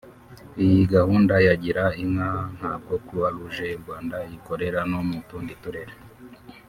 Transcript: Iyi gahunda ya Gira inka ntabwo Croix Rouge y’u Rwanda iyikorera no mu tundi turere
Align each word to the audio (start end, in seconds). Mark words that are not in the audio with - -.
Iyi 0.63 0.79
gahunda 0.95 1.33
ya 1.47 1.53
Gira 1.63 1.85
inka 2.03 2.31
ntabwo 2.57 2.93
Croix 3.05 3.31
Rouge 3.33 3.65
y’u 3.71 3.81
Rwanda 3.83 4.15
iyikorera 4.27 4.79
no 4.91 4.99
mu 5.07 5.17
tundi 5.29 5.53
turere 5.61 5.93